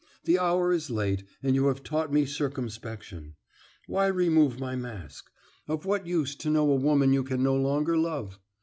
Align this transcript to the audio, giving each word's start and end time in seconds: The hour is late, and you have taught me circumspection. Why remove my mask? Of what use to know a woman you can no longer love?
The 0.23 0.39
hour 0.39 0.73
is 0.73 0.89
late, 0.89 1.25
and 1.43 1.53
you 1.53 1.67
have 1.67 1.83
taught 1.83 2.11
me 2.11 2.25
circumspection. 2.25 3.35
Why 3.85 4.07
remove 4.07 4.59
my 4.59 4.75
mask? 4.75 5.29
Of 5.67 5.85
what 5.85 6.07
use 6.07 6.35
to 6.37 6.49
know 6.49 6.71
a 6.71 6.75
woman 6.75 7.13
you 7.13 7.23
can 7.23 7.43
no 7.43 7.55
longer 7.55 7.95
love? 7.95 8.39